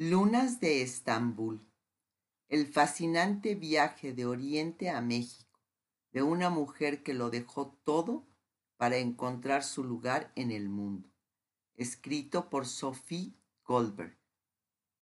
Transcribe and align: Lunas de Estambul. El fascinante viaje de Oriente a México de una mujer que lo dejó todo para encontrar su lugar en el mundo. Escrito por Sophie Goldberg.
Lunas 0.00 0.60
de 0.60 0.82
Estambul. 0.82 1.60
El 2.48 2.68
fascinante 2.68 3.56
viaje 3.56 4.12
de 4.12 4.26
Oriente 4.26 4.90
a 4.90 5.00
México 5.00 5.58
de 6.12 6.22
una 6.22 6.50
mujer 6.50 7.02
que 7.02 7.14
lo 7.14 7.30
dejó 7.30 7.76
todo 7.82 8.24
para 8.76 8.98
encontrar 8.98 9.64
su 9.64 9.82
lugar 9.82 10.30
en 10.36 10.52
el 10.52 10.68
mundo. 10.68 11.10
Escrito 11.74 12.48
por 12.48 12.66
Sophie 12.66 13.34
Goldberg. 13.64 14.16